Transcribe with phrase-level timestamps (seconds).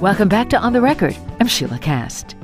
[0.00, 1.16] Welcome back to On the Record.
[1.38, 2.34] I'm Sheila Kast.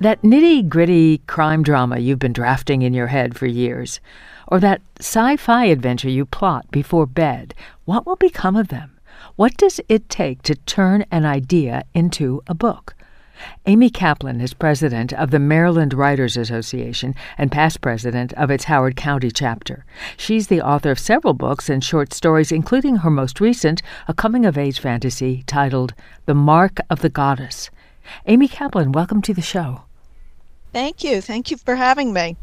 [0.00, 4.00] That nitty gritty crime drama you've been drafting in your head for years,
[4.48, 8.98] or that sci fi adventure you plot before bed, what will become of them?
[9.36, 12.96] What does it take to turn an idea into a book?
[13.66, 18.96] Amy Kaplan is president of the Maryland Writers Association and past president of its Howard
[18.96, 19.84] County chapter.
[20.16, 24.46] She's the author of several books and short stories, including her most recent, a coming
[24.46, 25.94] of age fantasy titled
[26.26, 27.70] The Mark of the Goddess.
[28.26, 29.82] Amy Kaplan, welcome to the show.
[30.72, 31.20] Thank you.
[31.20, 32.36] Thank you for having me.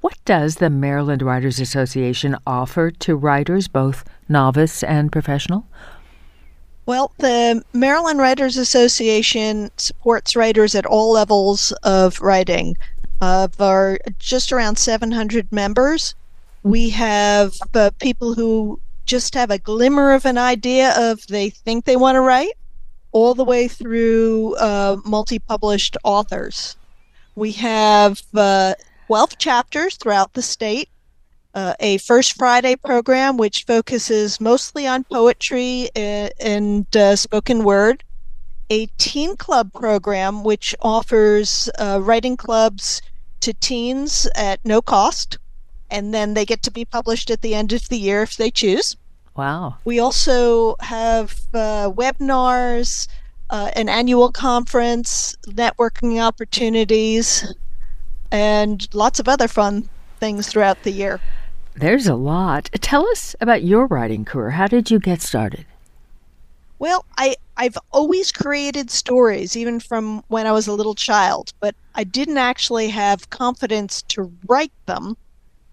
[0.00, 5.66] What does the Maryland Writers Association offer to writers, both novice and professional?
[6.86, 12.76] Well, the Maryland Writers Association supports writers at all levels of writing.
[13.20, 16.14] Of our just around 700 members,
[16.62, 21.84] we have uh, people who just have a glimmer of an idea of they think
[21.84, 22.54] they want to write,
[23.12, 26.76] all the way through uh, multi-published authors.
[27.34, 28.74] We have uh,
[29.08, 30.88] 12 chapters throughout the state
[31.54, 38.04] uh, a First Friday program, which focuses mostly on poetry and, and uh, spoken word,
[38.70, 43.02] a teen club program, which offers uh, writing clubs
[43.40, 45.38] to teens at no cost,
[45.90, 48.50] and then they get to be published at the end of the year if they
[48.50, 48.96] choose.
[49.36, 49.76] Wow.
[49.84, 53.08] We also have uh, webinars,
[53.48, 57.52] uh, an annual conference, networking opportunities,
[58.30, 59.88] and lots of other fun
[60.20, 61.20] things throughout the year.
[61.80, 62.68] There's a lot.
[62.74, 64.50] Tell us about your writing career.
[64.50, 65.64] How did you get started?
[66.78, 71.74] Well, I I've always created stories, even from when I was a little child, but
[71.94, 75.16] I didn't actually have confidence to write them.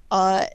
[0.09, 0.45] Uh,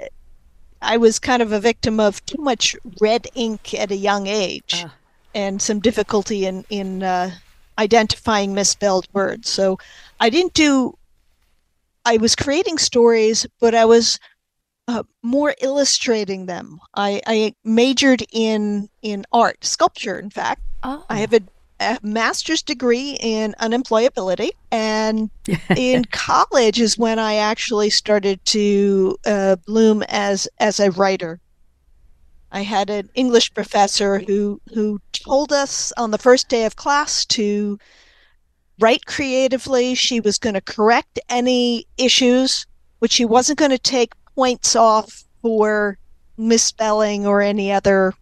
[0.80, 4.82] I was kind of a victim of too much red ink at a young age,
[4.82, 4.88] uh.
[5.34, 7.30] and some difficulty in in uh,
[7.78, 9.50] identifying misspelled words.
[9.50, 9.78] So
[10.18, 10.96] I didn't do.
[12.06, 14.18] I was creating stories, but I was
[14.88, 16.80] uh, more illustrating them.
[16.94, 20.18] I, I, majored in in art, sculpture.
[20.18, 21.04] In fact, oh.
[21.08, 21.40] I have a,
[21.80, 25.30] a, master's degree in unemployability, and
[25.76, 31.40] in college is when I actually started to uh, bloom as as a writer.
[32.50, 37.24] I had an English professor who who told us on the first day of class
[37.26, 37.78] to
[38.80, 39.94] write creatively.
[39.94, 42.66] She was going to correct any issues,
[42.98, 45.98] which she wasn't going to take points off for
[46.36, 48.14] misspelling or any other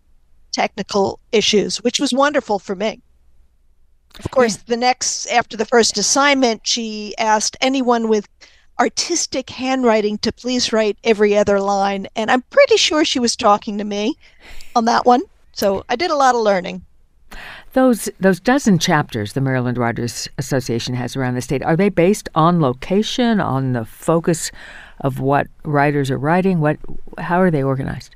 [0.53, 3.00] technical issues, which was wonderful for me.
[4.19, 8.26] Of course, the next, after the first assignment, she asked anyone with
[8.81, 12.09] artistic handwriting to please write every other line.
[12.16, 14.16] And I'm pretty sure she was talking to me
[14.75, 15.22] on that one.
[15.53, 16.84] So I did a lot of learning.
[17.72, 22.28] Those those dozen chapters the Maryland Writers Association has around the state are they based
[22.34, 24.50] on location, on the focus
[25.00, 26.60] of what writers are writing?
[26.60, 26.78] What
[27.18, 28.14] how are they organized?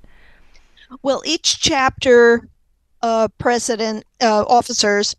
[1.02, 2.48] Well, each chapter
[3.02, 5.14] uh, president uh, officers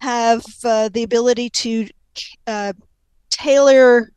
[0.00, 1.88] have uh, the ability to
[2.46, 2.72] uh,
[3.30, 4.12] tailor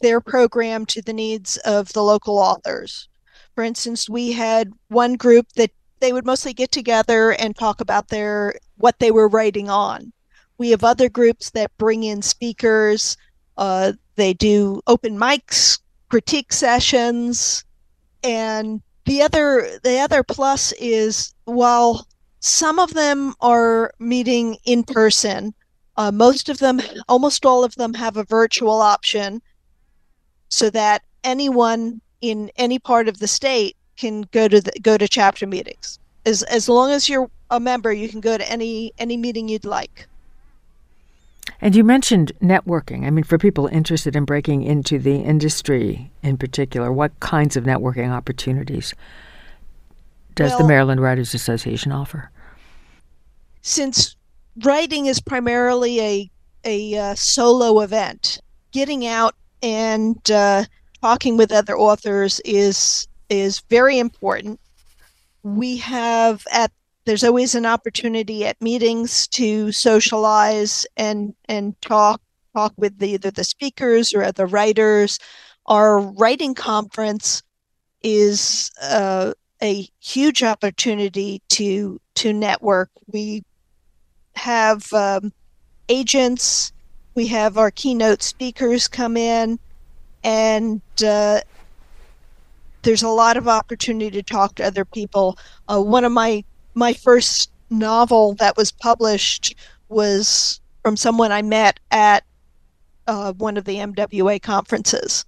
[0.00, 3.08] their program to the needs of the local authors.
[3.54, 8.08] For instance, we had one group that they would mostly get together and talk about
[8.08, 10.12] their what they were writing on.
[10.58, 13.16] We have other groups that bring in speakers.
[13.56, 15.79] Uh, they do open mics
[16.10, 17.64] critique sessions.
[18.22, 22.06] And the other the other plus is while
[22.40, 25.54] some of them are meeting in person
[26.00, 29.42] uh, most of them almost all of them have a virtual option
[30.48, 35.06] so that anyone in any part of the state can go to the, go to
[35.06, 35.98] chapter meetings.
[36.24, 39.66] As as long as you're a member you can go to any any meeting you'd
[39.66, 40.08] like
[41.60, 43.06] and you mentioned networking.
[43.06, 47.64] I mean, for people interested in breaking into the industry in particular, what kinds of
[47.64, 48.94] networking opportunities
[50.34, 52.30] does well, the Maryland Writers Association offer?
[53.62, 54.16] Since
[54.62, 56.30] writing is primarily a
[56.64, 58.40] a uh, solo event,
[58.72, 60.64] getting out and uh,
[61.00, 64.60] talking with other authors is is very important.
[65.42, 66.70] We have at
[67.04, 72.20] there's always an opportunity at meetings to socialize and and talk
[72.54, 75.18] talk with the, either the speakers or the writers.
[75.66, 77.42] Our writing conference
[78.02, 79.32] is uh,
[79.62, 82.90] a huge opportunity to to network.
[83.06, 83.44] We
[84.34, 85.32] have um,
[85.88, 86.72] agents,
[87.14, 89.58] we have our keynote speakers come in,
[90.22, 91.40] and uh,
[92.82, 95.38] there's a lot of opportunity to talk to other people.
[95.68, 96.44] Uh, one of my
[96.74, 99.54] my first novel that was published
[99.88, 102.24] was from someone I met at
[103.06, 105.24] uh, one of the MWA conferences.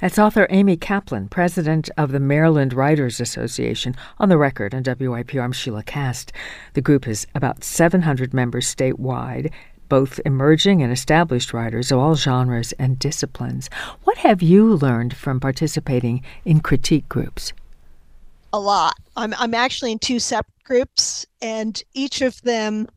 [0.00, 3.94] That's author Amy Kaplan, president of the Maryland Writers Association.
[4.18, 5.42] On the record on WYPR.
[5.42, 6.32] I'm Sheila Kast.
[6.74, 9.52] The group has about 700 members statewide,
[9.88, 13.70] both emerging and established writers of all genres and disciplines.
[14.04, 17.52] What have you learned from participating in critique groups?
[18.52, 18.96] A lot.
[19.16, 22.88] I'm, I'm actually in two separate groups, and each of them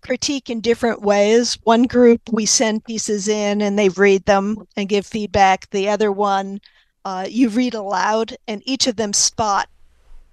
[0.00, 1.58] critique in different ways.
[1.64, 5.68] One group, we send pieces in and they read them and give feedback.
[5.70, 6.60] The other one,
[7.04, 9.68] uh, you read aloud, and each of them spot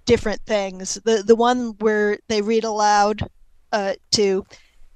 [0.06, 0.96] different things.
[1.04, 3.28] The the one where they read aloud
[3.72, 4.46] uh, to,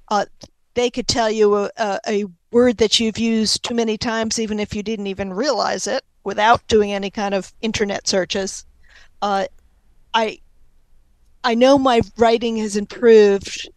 [0.08, 0.26] uh,
[0.74, 4.74] they could tell you a, a, word that you've used too many times, even if
[4.74, 8.64] you didn't even realize it, without doing any kind of internet searches.
[9.22, 9.46] Uh,
[10.14, 10.40] I
[11.42, 13.68] I know my writing has improved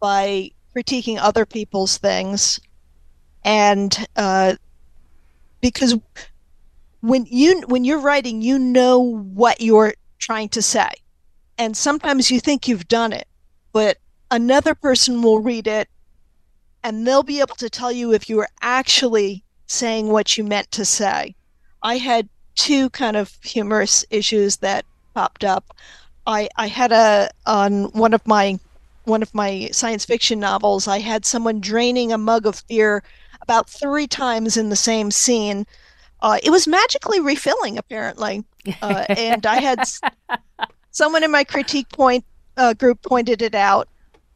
[0.00, 2.60] by critiquing other people's things,
[3.44, 4.54] and uh,
[5.60, 5.98] because
[7.00, 10.90] when you when you're writing, you know what you're trying to say,
[11.58, 13.26] and sometimes you think you've done it,
[13.72, 13.98] but
[14.30, 15.88] another person will read it,
[16.84, 20.70] and they'll be able to tell you if you were actually saying what you meant
[20.72, 21.34] to say.
[21.82, 24.84] I had two kind of humorous issues that
[25.14, 25.76] popped up.
[26.26, 28.58] I, I had a on one of my
[29.04, 33.02] one of my science fiction novels, I had someone draining a mug of beer
[33.40, 35.66] about three times in the same scene.
[36.20, 38.44] Uh, it was magically refilling, apparently.
[38.80, 39.80] Uh, and I had
[40.92, 42.24] someone in my critique point
[42.56, 43.88] uh, group pointed it out.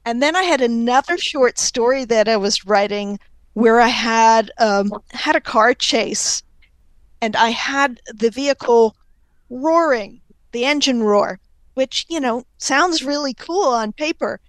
[0.05, 3.19] And then I had another short story that I was writing
[3.55, 6.43] where I had um, had a car chase,
[7.23, 8.95] and I had the vehicle
[9.49, 10.21] roaring,
[10.57, 11.39] the engine roar,
[11.75, 14.41] which you know sounds really cool on paper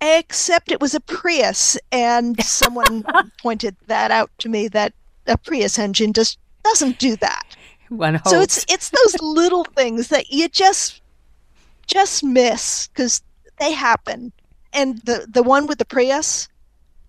[0.00, 3.04] except it was a Prius, and someone
[3.40, 4.92] pointed that out to me that
[5.26, 7.56] a Prius engine just doesn't do that.
[7.88, 11.00] One So it's it's those little things that you just
[11.86, 13.22] just miss because
[13.58, 14.32] they happen.
[14.72, 16.48] And the the one with the Prius,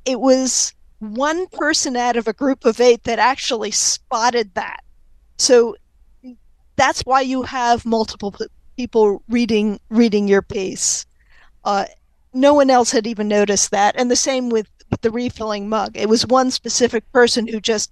[0.05, 4.83] it was one person out of a group of eight that actually spotted that.
[5.37, 5.75] So
[6.77, 8.33] that's why you have multiple
[8.77, 11.05] people reading reading your piece.
[11.65, 11.85] Uh,
[12.33, 13.95] no one else had even noticed that.
[13.97, 15.97] And the same with, with the refilling mug.
[15.97, 17.91] It was one specific person who just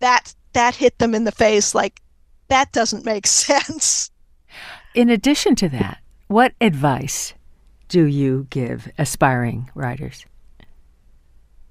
[0.00, 2.02] that that hit them in the face like
[2.48, 4.10] that doesn't make sense.
[4.94, 5.98] In addition to that,
[6.28, 7.34] what advice
[7.88, 10.26] do you give aspiring writers?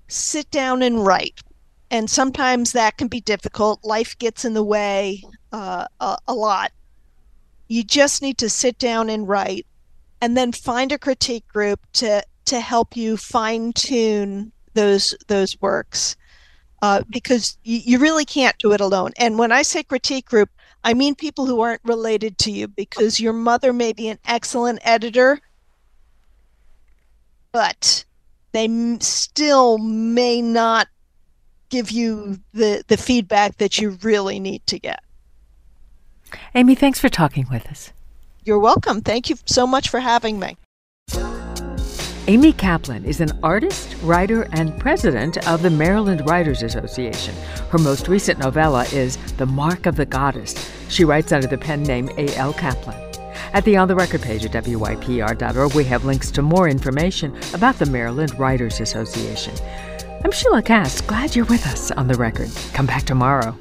[0.08, 1.42] Sit down and write.
[1.96, 3.86] And sometimes that can be difficult.
[3.86, 6.74] Life gets in the way uh, a, a lot.
[7.70, 9.66] You just need to sit down and write
[10.20, 16.18] and then find a critique group to to help you fine tune those those works
[16.82, 19.12] uh, because you, you really can't do it alone.
[19.18, 20.50] And when I say critique group,
[20.84, 24.80] I mean people who aren't related to you because your mother may be an excellent
[24.82, 25.40] editor,
[27.54, 28.04] but
[28.52, 30.90] they m- still may not
[31.75, 35.01] give you the the feedback that you really need to get.
[36.54, 37.92] Amy, thanks for talking with us.
[38.45, 39.01] You're welcome.
[39.01, 40.56] Thank you so much for having me.
[42.27, 47.36] Amy Kaplan is an artist, writer, and president of the Maryland Writers Association.
[47.70, 50.55] Her most recent novella is The Mark of the Goddess.
[50.89, 52.53] She writes under the pen name A.L.
[52.53, 53.00] Kaplan.
[53.53, 57.77] At the On the Record page at WYPR.org, we have links to more information about
[57.77, 59.53] the Maryland Writers Association.
[60.25, 61.05] I'm Sheila Kast.
[61.05, 62.50] Glad you're with us on the record.
[62.74, 63.55] Come back tomorrow.